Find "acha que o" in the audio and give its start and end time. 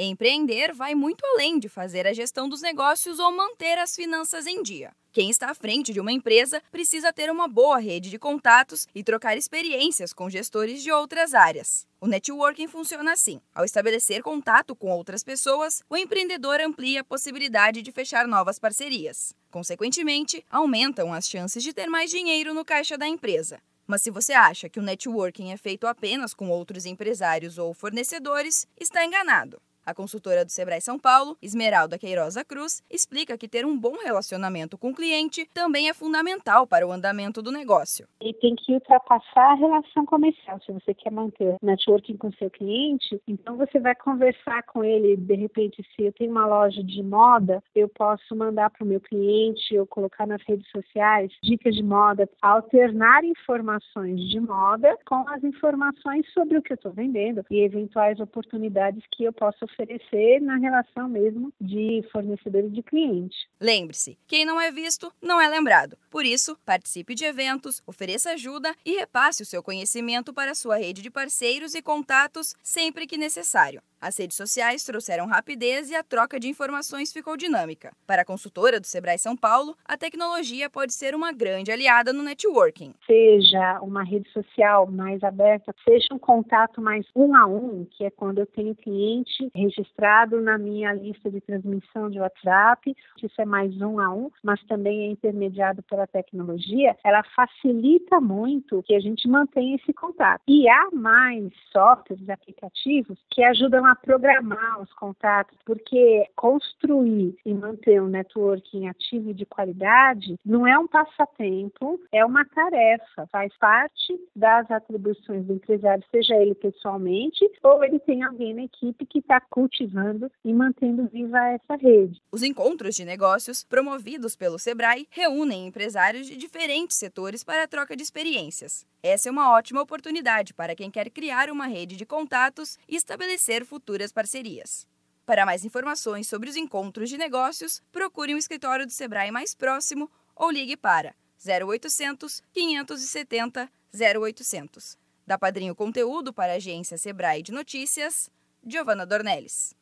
24.32-24.82